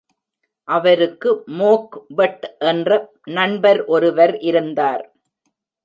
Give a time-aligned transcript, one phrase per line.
[0.67, 1.29] அவருக்கு
[1.59, 2.89] மோக்வெட் என்ற
[3.29, 5.05] நண்பர் ஒருவர் இருந்தார்.